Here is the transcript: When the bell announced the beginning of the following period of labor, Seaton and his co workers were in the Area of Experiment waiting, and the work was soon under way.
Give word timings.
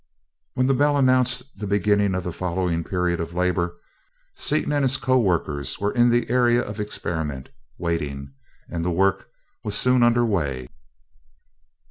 When 0.55 0.65
the 0.65 0.73
bell 0.73 0.97
announced 0.97 1.43
the 1.55 1.67
beginning 1.67 2.15
of 2.15 2.23
the 2.23 2.31
following 2.33 2.83
period 2.83 3.19
of 3.19 3.35
labor, 3.35 3.75
Seaton 4.33 4.71
and 4.71 4.83
his 4.83 4.97
co 4.97 5.19
workers 5.19 5.77
were 5.79 5.91
in 5.91 6.09
the 6.09 6.27
Area 6.27 6.63
of 6.63 6.79
Experiment 6.79 7.51
waiting, 7.77 8.33
and 8.67 8.83
the 8.83 8.89
work 8.89 9.29
was 9.63 9.75
soon 9.75 10.01
under 10.01 10.25
way. 10.25 10.67